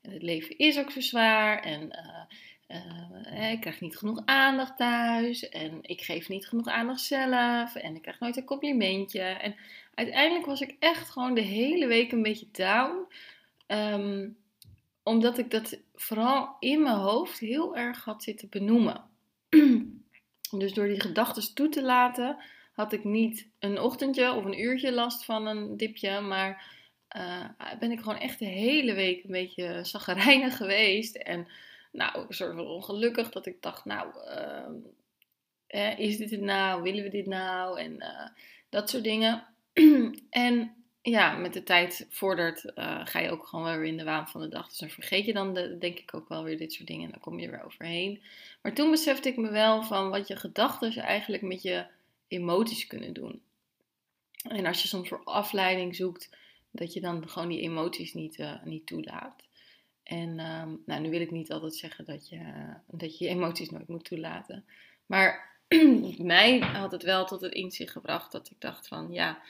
het 0.00 0.22
leven 0.22 0.58
is 0.58 0.78
ook 0.78 0.90
zo 0.90 1.00
zwaar 1.00 1.62
en 1.62 1.82
uh, 1.82 2.36
uh, 2.68 3.50
ik 3.52 3.60
krijg 3.60 3.80
niet 3.80 3.96
genoeg 3.96 4.22
aandacht 4.24 4.76
thuis 4.76 5.48
en 5.48 5.78
ik 5.82 6.00
geef 6.02 6.28
niet 6.28 6.48
genoeg 6.48 6.66
aandacht 6.66 7.00
zelf 7.00 7.74
en 7.74 7.94
ik 7.94 8.02
krijg 8.02 8.20
nooit 8.20 8.36
een 8.36 8.44
complimentje. 8.44 9.20
En 9.20 9.56
uiteindelijk 9.94 10.46
was 10.46 10.60
ik 10.60 10.76
echt 10.78 11.10
gewoon 11.10 11.34
de 11.34 11.40
hele 11.40 11.86
week 11.86 12.12
een 12.12 12.22
beetje 12.22 12.48
down. 12.52 13.06
Um, 13.66 14.36
omdat 15.02 15.38
ik 15.38 15.50
dat 15.50 15.78
vooral 15.94 16.56
in 16.60 16.82
mijn 16.82 16.96
hoofd 16.96 17.38
heel 17.38 17.76
erg 17.76 18.04
had 18.04 18.22
zitten 18.22 18.48
benoemen. 18.48 19.04
dus 20.58 20.74
door 20.74 20.86
die 20.86 21.00
gedachten 21.00 21.54
toe 21.54 21.68
te 21.68 21.82
laten, 21.82 22.36
had 22.72 22.92
ik 22.92 23.04
niet 23.04 23.48
een 23.58 23.80
ochtendje 23.80 24.32
of 24.32 24.44
een 24.44 24.60
uurtje 24.60 24.92
last 24.92 25.24
van 25.24 25.46
een 25.46 25.76
dipje, 25.76 26.20
maar 26.20 26.74
uh, 27.16 27.44
ben 27.78 27.90
ik 27.90 27.98
gewoon 27.98 28.18
echt 28.18 28.38
de 28.38 28.44
hele 28.44 28.94
week 28.94 29.24
een 29.24 29.30
beetje 29.30 29.84
zaggerijnig 29.84 30.56
geweest. 30.56 31.16
En 31.16 31.48
nou, 31.96 32.18
een 32.18 32.34
soort 32.34 32.54
van 32.54 32.66
ongelukkig 32.66 33.30
dat 33.30 33.46
ik 33.46 33.62
dacht, 33.62 33.84
nou, 33.84 34.08
uh, 35.68 35.98
is 35.98 36.16
dit 36.16 36.30
het 36.30 36.40
nou? 36.40 36.82
Willen 36.82 37.02
we 37.02 37.10
dit 37.10 37.26
nou? 37.26 37.80
En 37.80 37.92
uh, 37.92 38.28
dat 38.68 38.90
soort 38.90 39.04
dingen. 39.04 39.46
en 40.30 40.74
ja, 41.02 41.36
met 41.36 41.52
de 41.52 41.62
tijd 41.62 42.06
vordert, 42.10 42.64
uh, 42.64 43.00
ga 43.04 43.18
je 43.18 43.30
ook 43.30 43.46
gewoon 43.46 43.64
weer 43.64 43.84
in 43.84 43.96
de 43.96 44.04
waan 44.04 44.28
van 44.28 44.40
de 44.40 44.48
dag. 44.48 44.68
Dus 44.68 44.78
dan 44.78 44.88
vergeet 44.88 45.26
je 45.26 45.32
dan, 45.32 45.54
de, 45.54 45.78
denk 45.78 45.98
ik, 45.98 46.14
ook 46.14 46.28
wel 46.28 46.44
weer 46.44 46.58
dit 46.58 46.72
soort 46.72 46.88
dingen. 46.88 47.04
En 47.04 47.10
dan 47.10 47.20
kom 47.20 47.38
je 47.38 47.46
er 47.46 47.52
weer 47.52 47.64
overheen. 47.64 48.22
Maar 48.62 48.74
toen 48.74 48.90
besefte 48.90 49.28
ik 49.28 49.36
me 49.36 49.50
wel 49.50 49.82
van 49.82 50.10
wat 50.10 50.28
je 50.28 50.36
gedachten 50.36 50.96
eigenlijk 50.96 51.42
met 51.42 51.62
je 51.62 51.86
emoties 52.28 52.86
kunnen 52.86 53.12
doen. 53.12 53.42
En 54.48 54.66
als 54.66 54.82
je 54.82 54.88
soms 54.88 55.08
voor 55.08 55.24
afleiding 55.24 55.96
zoekt, 55.96 56.30
dat 56.70 56.92
je 56.92 57.00
dan 57.00 57.28
gewoon 57.28 57.48
die 57.48 57.60
emoties 57.60 58.14
niet, 58.14 58.38
uh, 58.38 58.62
niet 58.64 58.86
toelaat. 58.86 59.45
En 60.06 60.28
um, 60.28 60.82
nou, 60.86 61.00
nu 61.00 61.10
wil 61.10 61.20
ik 61.20 61.30
niet 61.30 61.52
altijd 61.52 61.74
zeggen 61.74 62.04
dat 62.04 62.28
je, 62.28 62.40
dat 62.86 63.18
je 63.18 63.28
emoties 63.28 63.70
nooit 63.70 63.88
moet 63.88 64.04
toelaten. 64.04 64.64
Maar 65.06 65.58
mij 66.18 66.58
had 66.58 66.92
het 66.92 67.02
wel 67.02 67.24
tot 67.24 67.40
het 67.40 67.52
inzicht 67.52 67.92
gebracht 67.92 68.32
dat 68.32 68.50
ik 68.50 68.60
dacht 68.60 68.88
van 68.88 69.12
ja, 69.12 69.42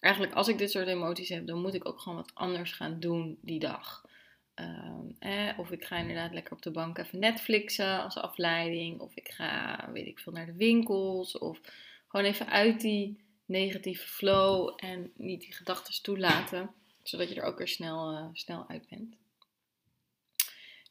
eigenlijk 0.00 0.34
als 0.34 0.48
ik 0.48 0.58
dit 0.58 0.70
soort 0.70 0.86
emoties 0.86 1.28
heb, 1.28 1.46
dan 1.46 1.60
moet 1.60 1.74
ik 1.74 1.88
ook 1.88 2.00
gewoon 2.00 2.18
wat 2.18 2.30
anders 2.34 2.72
gaan 2.72 3.00
doen 3.00 3.38
die 3.40 3.58
dag. 3.58 4.04
Um, 4.54 5.16
eh, 5.18 5.58
of 5.58 5.70
ik 5.70 5.84
ga 5.84 5.96
inderdaad 5.96 6.32
lekker 6.32 6.52
op 6.52 6.62
de 6.62 6.70
bank 6.70 6.98
even 6.98 7.18
Netflixen 7.18 8.02
als 8.02 8.16
afleiding. 8.16 9.00
Of 9.00 9.14
ik 9.14 9.28
ga, 9.28 9.88
weet 9.92 10.06
ik 10.06 10.18
veel, 10.18 10.32
naar 10.32 10.46
de 10.46 10.56
winkels. 10.56 11.38
Of 11.38 11.60
gewoon 12.08 12.26
even 12.26 12.48
uit 12.48 12.80
die 12.80 13.20
negatieve 13.44 14.06
flow 14.08 14.72
en 14.76 15.12
niet 15.16 15.40
die 15.40 15.52
gedachten 15.52 16.02
toelaten. 16.02 16.70
Zodat 17.02 17.28
je 17.28 17.34
er 17.34 17.46
ook 17.46 17.58
weer 17.58 17.68
snel, 17.68 18.12
uh, 18.12 18.26
snel 18.32 18.64
uit 18.68 18.88
bent. 18.88 19.16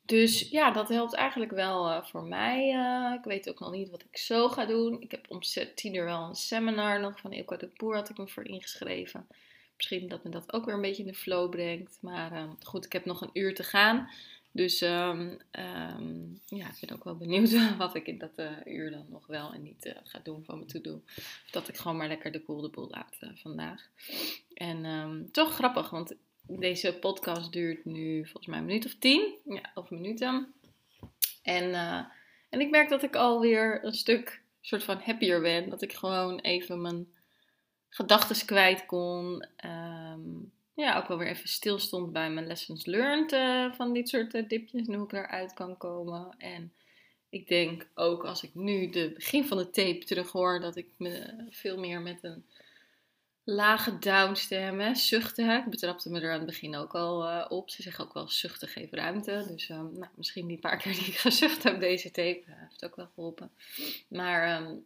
Dus 0.05 0.49
ja, 0.49 0.71
dat 0.71 0.89
helpt 0.89 1.13
eigenlijk 1.13 1.51
wel 1.51 1.89
uh, 1.89 2.03
voor 2.03 2.23
mij. 2.23 2.73
Uh, 2.73 3.13
ik 3.17 3.23
weet 3.23 3.49
ook 3.49 3.59
nog 3.59 3.71
niet 3.71 3.89
wat 3.89 4.03
ik 4.11 4.17
zo 4.17 4.49
ga 4.49 4.65
doen. 4.65 5.01
Ik 5.01 5.11
heb 5.11 5.25
om 5.27 5.39
tien 5.75 5.95
uur 5.95 6.05
wel 6.05 6.23
een 6.27 6.35
seminar 6.35 6.99
nog 6.99 7.19
van 7.19 7.33
Ilka 7.33 7.57
de 7.57 7.69
Boer 7.75 7.95
had 7.95 8.09
ik 8.09 8.17
me 8.17 8.27
voor 8.27 8.45
ingeschreven. 8.45 9.27
Misschien 9.75 10.07
dat 10.07 10.23
me 10.23 10.29
dat 10.29 10.53
ook 10.53 10.65
weer 10.65 10.73
een 10.73 10.81
beetje 10.81 11.03
in 11.03 11.11
de 11.11 11.17
flow 11.17 11.49
brengt. 11.49 11.97
Maar 12.01 12.31
uh, 12.31 12.49
goed, 12.61 12.85
ik 12.85 12.93
heb 12.93 13.05
nog 13.05 13.21
een 13.21 13.29
uur 13.33 13.55
te 13.55 13.63
gaan. 13.63 14.09
Dus 14.51 14.81
um, 14.81 15.39
um, 15.51 16.41
ja, 16.45 16.67
ik 16.67 16.77
ben 16.79 16.95
ook 16.95 17.03
wel 17.03 17.17
benieuwd 17.17 17.53
wat 17.77 17.95
ik 17.95 18.07
in 18.07 18.17
dat 18.17 18.47
uur 18.65 18.91
dan 18.91 19.05
nog 19.09 19.27
wel 19.27 19.53
en 19.53 19.63
niet 19.63 19.95
ga 20.03 20.19
doen 20.23 20.43
van 20.45 20.59
me 20.59 20.65
to 20.65 20.81
doen. 20.81 21.03
Of 21.17 21.47
dat 21.51 21.67
ik 21.67 21.77
gewoon 21.77 21.97
maar 21.97 22.07
lekker 22.07 22.31
de 22.31 22.43
boel 22.45 22.61
de 22.61 22.69
boel 22.69 22.89
laat 22.89 23.17
vandaag. 23.35 23.89
En 24.53 25.29
toch 25.31 25.53
grappig, 25.53 25.89
want 25.89 26.15
deze 26.47 26.97
podcast 26.99 27.51
duurt 27.51 27.85
nu 27.85 28.23
volgens 28.23 28.45
mij 28.45 28.57
een 28.57 28.65
minuut 28.65 28.85
of 28.85 28.95
tien. 28.95 29.35
Ja, 29.45 29.71
of 29.73 29.89
minuten. 29.89 30.53
En, 31.41 31.69
uh, 31.69 32.05
en 32.49 32.59
ik 32.59 32.69
merk 32.69 32.89
dat 32.89 33.03
ik 33.03 33.15
alweer 33.15 33.85
een 33.85 33.93
stuk 33.93 34.41
soort 34.61 34.83
van 34.83 35.01
happier 35.03 35.41
ben. 35.41 35.69
Dat 35.69 35.81
ik 35.81 35.93
gewoon 35.93 36.39
even 36.39 36.81
mijn 36.81 37.07
gedachten 37.89 38.45
kwijt 38.45 38.85
kon. 38.85 39.47
Um, 39.65 40.51
ja, 40.75 40.97
ook 40.97 41.07
wel 41.07 41.17
weer 41.17 41.27
even 41.27 41.49
stilstond 41.49 42.11
bij 42.11 42.29
mijn 42.29 42.47
lessons 42.47 42.85
learned 42.85 43.31
uh, 43.31 43.73
van 43.73 43.93
dit 43.93 44.09
soort 44.09 44.33
uh, 44.33 44.47
dipjes. 44.47 44.87
En 44.87 44.93
hoe 44.93 45.05
ik 45.05 45.13
eruit 45.13 45.53
kan 45.53 45.77
komen. 45.77 46.35
En 46.37 46.73
ik 47.29 47.47
denk 47.47 47.87
ook 47.93 48.25
als 48.25 48.43
ik 48.43 48.53
nu 48.53 48.89
de 48.89 49.11
begin 49.13 49.45
van 49.45 49.57
de 49.57 49.69
tape 49.69 50.03
terug 50.05 50.31
hoor, 50.31 50.59
dat 50.59 50.75
ik 50.75 50.87
me 50.97 51.45
veel 51.49 51.79
meer 51.79 52.01
met 52.01 52.23
een 52.23 52.45
lage 53.45 53.99
downstemmen, 53.99 54.95
zuchten. 54.95 55.49
Ik 55.49 55.69
betrapte 55.69 56.09
me 56.09 56.19
er 56.19 56.31
aan 56.31 56.37
het 56.37 56.45
begin 56.45 56.75
ook 56.75 56.95
al 56.95 57.29
uh, 57.29 57.45
op. 57.49 57.69
Ze 57.69 57.81
zeggen 57.81 58.03
ook 58.03 58.13
wel 58.13 58.29
zuchten 58.29 58.67
geeft 58.67 58.93
ruimte. 58.93 59.45
Dus 59.47 59.69
um, 59.69 59.91
nou, 59.93 60.11
misschien 60.15 60.47
die 60.47 60.59
paar 60.59 60.77
keer 60.81 60.93
die 60.93 61.05
ik 61.05 61.17
gezucht 61.17 61.63
heb 61.63 61.79
deze 61.79 62.11
tape 62.11 62.43
uh, 62.47 62.55
heeft 62.59 62.85
ook 62.85 62.95
wel 62.95 63.09
geholpen. 63.13 63.51
Maar 64.07 64.61
um, 64.61 64.85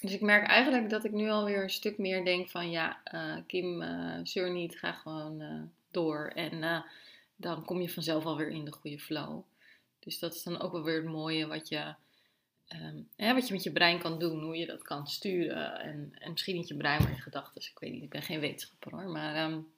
dus 0.00 0.12
ik 0.12 0.20
merk 0.20 0.46
eigenlijk 0.46 0.90
dat 0.90 1.04
ik 1.04 1.12
nu 1.12 1.30
alweer 1.30 1.62
een 1.62 1.70
stuk 1.70 1.98
meer 1.98 2.24
denk 2.24 2.48
van 2.50 2.70
ja, 2.70 3.00
uh, 3.14 3.36
Kim, 3.46 3.84
zeur 4.26 4.50
niet, 4.50 4.78
ga 4.78 4.92
gewoon 4.92 5.70
door. 5.90 6.32
En 6.34 6.84
dan 7.36 7.64
kom 7.64 7.80
je 7.80 7.90
vanzelf 7.90 8.24
alweer 8.24 8.48
in 8.48 8.64
de 8.64 8.72
goede 8.72 8.98
flow. 8.98 9.42
Dus 9.98 10.18
dat 10.18 10.34
is 10.34 10.42
dan 10.42 10.60
ook 10.60 10.72
wel 10.72 10.82
weer 10.82 11.02
het 11.02 11.12
mooie 11.12 11.46
wat 11.46 11.68
je 11.68 11.94
Hè, 13.16 13.34
wat 13.34 13.46
je 13.46 13.54
met 13.54 13.62
je 13.62 13.72
brein 13.72 13.98
kan 13.98 14.18
doen, 14.18 14.42
hoe 14.42 14.56
je 14.56 14.66
dat 14.66 14.82
kan 14.82 15.06
sturen. 15.06 15.80
En, 15.80 16.12
en 16.18 16.30
misschien 16.30 16.56
niet 16.56 16.68
je 16.68 16.76
brein, 16.76 17.02
maar 17.02 17.14
je 17.14 17.20
gedachten. 17.20 17.62
Ik 17.62 17.78
weet 17.78 17.92
niet, 17.92 18.02
ik 18.02 18.10
ben 18.10 18.22
geen 18.22 18.40
wetenschapper 18.40 18.92
hoor. 18.92 19.08
Maar 19.10 19.50
um, 19.50 19.72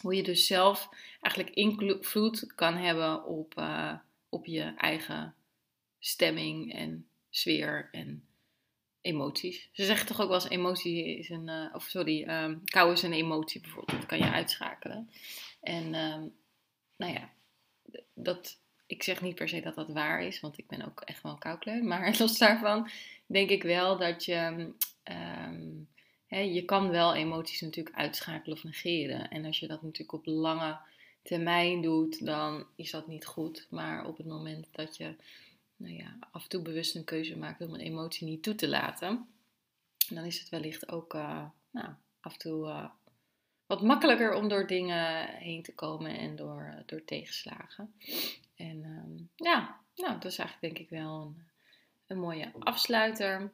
hoe 0.00 0.14
je 0.14 0.22
dus 0.22 0.46
zelf 0.46 0.88
eigenlijk 1.20 1.56
invloed 1.56 2.52
kan 2.54 2.76
hebben 2.76 3.24
op, 3.24 3.54
uh, 3.58 3.94
op 4.28 4.46
je 4.46 4.74
eigen 4.76 5.34
stemming 5.98 6.74
en 6.74 7.08
sfeer 7.30 7.88
en 7.92 8.24
emoties. 9.00 9.68
Ze 9.72 9.84
zeggen 9.84 10.06
toch 10.06 10.20
ook 10.20 10.28
wel 10.28 10.40
eens 10.40 10.48
emotie 10.48 11.18
is 11.18 11.28
een, 11.28 11.48
uh, 11.48 11.74
of 11.74 11.84
sorry, 11.84 12.28
um, 12.28 12.64
kou 12.64 12.92
is 12.92 13.02
een 13.02 13.12
emotie 13.12 13.60
bijvoorbeeld. 13.60 13.98
Dat 13.98 14.08
kan 14.08 14.18
je 14.18 14.30
uitschakelen. 14.30 15.10
En 15.60 15.90
nou 16.96 17.12
ja, 17.12 17.30
dat 18.14 18.58
ik 18.90 19.02
zeg 19.02 19.22
niet 19.22 19.34
per 19.34 19.48
se 19.48 19.60
dat 19.60 19.74
dat 19.74 19.88
waar 19.88 20.22
is, 20.22 20.40
want 20.40 20.58
ik 20.58 20.66
ben 20.66 20.86
ook 20.86 21.00
echt 21.00 21.22
wel 21.22 21.36
koukleun. 21.36 21.86
Maar 21.86 22.16
los 22.18 22.38
daarvan 22.38 22.90
denk 23.26 23.50
ik 23.50 23.62
wel 23.62 23.96
dat 23.96 24.24
je. 24.24 24.72
Um, 25.04 25.88
je 26.28 26.64
kan 26.64 26.90
wel 26.90 27.14
emoties 27.14 27.60
natuurlijk 27.60 27.96
uitschakelen 27.96 28.56
of 28.56 28.64
negeren. 28.64 29.30
En 29.30 29.44
als 29.44 29.58
je 29.58 29.66
dat 29.66 29.82
natuurlijk 29.82 30.12
op 30.12 30.26
lange 30.26 30.78
termijn 31.22 31.82
doet, 31.82 32.24
dan 32.26 32.66
is 32.76 32.90
dat 32.90 33.06
niet 33.06 33.26
goed. 33.26 33.66
Maar 33.70 34.06
op 34.06 34.16
het 34.16 34.26
moment 34.26 34.68
dat 34.72 34.96
je 34.96 35.14
nou 35.76 35.94
ja, 35.94 36.16
af 36.30 36.42
en 36.42 36.48
toe 36.48 36.62
bewust 36.62 36.94
een 36.94 37.04
keuze 37.04 37.38
maakt 37.38 37.60
om 37.60 37.74
een 37.74 37.80
emotie 37.80 38.26
niet 38.26 38.42
toe 38.42 38.54
te 38.54 38.68
laten, 38.68 39.28
dan 40.08 40.24
is 40.24 40.38
het 40.38 40.48
wellicht 40.48 40.88
ook 40.88 41.14
uh, 41.14 41.44
nou, 41.70 41.88
af 42.20 42.32
en 42.32 42.38
toe 42.38 42.66
uh, 42.66 42.88
wat 43.66 43.82
makkelijker 43.82 44.34
om 44.34 44.48
door 44.48 44.66
dingen 44.66 45.26
heen 45.26 45.62
te 45.62 45.74
komen 45.74 46.18
en 46.18 46.36
door, 46.36 46.72
uh, 46.74 46.80
door 46.86 47.04
tegenslagen. 47.04 47.94
En 48.60 48.84
um, 48.84 49.30
ja, 49.36 49.80
nou, 49.94 50.12
dat 50.12 50.24
is 50.24 50.38
eigenlijk 50.38 50.60
denk 50.60 50.78
ik 50.78 50.98
wel 50.98 51.20
een, 51.20 51.48
een 52.06 52.18
mooie 52.18 52.52
afsluiter. 52.58 53.52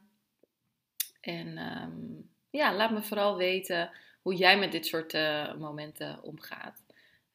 En 1.20 1.58
um, 1.58 2.30
ja, 2.50 2.75
laat 2.75 2.90
me 2.90 3.02
vooral 3.02 3.36
weten 3.36 3.90
hoe 4.22 4.34
jij 4.34 4.58
met 4.58 4.72
dit 4.72 4.86
soort 4.86 5.14
uh, 5.14 5.54
momenten 5.54 6.22
omgaat. 6.22 6.84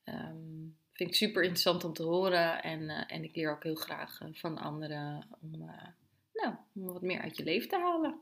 Um, 0.05 0.77
vind 0.93 1.09
ik 1.09 1.15
super 1.15 1.41
interessant 1.41 1.83
om 1.83 1.93
te 1.93 2.03
horen. 2.03 2.63
En, 2.63 2.81
uh, 2.81 3.03
en 3.07 3.23
ik 3.23 3.35
leer 3.35 3.51
ook 3.51 3.63
heel 3.63 3.75
graag 3.75 4.21
uh, 4.21 4.29
van 4.31 4.57
anderen 4.57 5.27
om, 5.41 5.51
nou, 6.33 6.55
om 6.73 6.85
wat 6.85 7.01
meer 7.01 7.21
uit 7.21 7.37
je 7.37 7.43
leven 7.43 7.69
te 7.69 7.79
halen. 7.79 8.19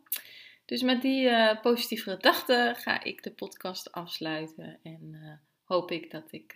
Dus 0.65 0.81
met 0.81 1.01
die 1.01 1.57
positieve 1.59 2.09
gedachten 2.09 2.75
ga 2.75 3.03
ik 3.03 3.23
de 3.23 3.31
podcast 3.31 3.91
afsluiten. 3.91 4.79
En 4.83 5.39
hoop 5.63 5.91
ik 5.91 6.11
dat 6.11 6.31
ik 6.31 6.53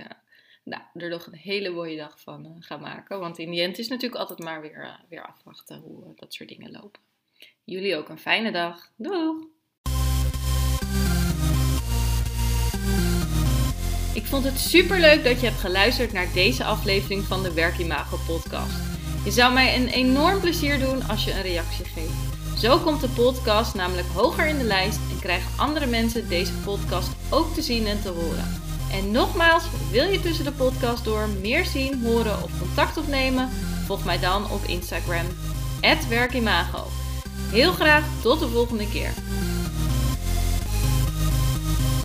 nou, 0.64 0.82
er 0.94 1.10
nog 1.10 1.26
een 1.26 1.36
hele 1.36 1.70
mooie 1.70 1.98
dag 1.98 2.20
van 2.20 2.46
uh, 2.46 2.52
gaan 2.60 2.82
maken. 2.82 3.20
Want 3.20 3.38
in 3.38 3.50
die 3.50 3.62
end 3.62 3.78
is 3.78 3.88
natuurlijk 3.88 4.22
altijd 4.22 4.40
maar 4.40 4.62
weer, 4.62 4.84
uh, 4.84 4.94
weer 5.10 5.26
afwachten 5.26 5.80
hoe 5.80 6.04
uh, 6.04 6.10
dat 6.16 6.34
soort 6.34 6.50
dingen 6.50 6.72
lopen. 6.72 7.02
Jullie 7.64 7.96
ook 7.96 8.10
een 8.10 8.20
fijne 8.20 8.52
dag. 8.52 8.92
Doeg! 8.96 9.46
Ik 14.14 14.26
vond 14.26 14.44
het 14.44 14.60
super 14.60 15.00
leuk 15.00 15.24
dat 15.24 15.40
je 15.40 15.48
hebt 15.48 15.60
geluisterd 15.60 16.12
naar 16.12 16.34
deze 16.34 16.64
aflevering 16.64 17.24
van 17.24 17.44
de 17.44 17.54
Werkimago 17.54 18.18
podcast. 18.28 18.78
Je 19.26 19.32
zou 19.32 19.54
mij 19.54 19.76
een 19.76 19.88
enorm 19.88 20.40
plezier 20.40 20.80
doen 20.80 21.04
als 21.04 21.24
je 21.24 21.32
een 21.32 21.42
reactie 21.42 21.86
geeft. 21.86 22.60
Zo 22.60 22.80
komt 22.80 23.02
de 23.02 23.10
podcast 23.10 23.76
namelijk 23.76 24.08
hoger 24.08 24.48
in 24.48 24.58
de 24.58 24.64
lijst 24.64 25.00
en 25.12 25.20
krijgen 25.20 25.58
andere 25.58 25.86
mensen 25.86 26.30
deze 26.30 26.54
podcast 26.54 27.12
ook 27.30 27.54
te 27.54 27.62
zien 27.62 27.86
en 27.86 28.02
te 28.02 28.10
horen. 28.10 28.63
En 28.94 29.12
nogmaals, 29.12 29.64
wil 29.92 30.08
je 30.08 30.20
tussen 30.20 30.46
de 30.46 30.52
podcast 30.52 31.04
door 31.04 31.28
meer 31.42 31.66
zien, 31.66 32.04
horen 32.04 32.44
of 32.44 32.52
contact 32.60 32.98
opnemen? 32.98 33.50
Volg 33.86 34.06
mij 34.06 34.20
dan 34.20 34.52
op 34.52 34.64
Instagram, 34.66 35.26
werkimago. 36.08 36.88
Heel 37.52 37.72
graag 37.72 38.04
tot 38.22 38.40
de 38.40 38.48
volgende 38.48 38.90
keer. 38.90 39.14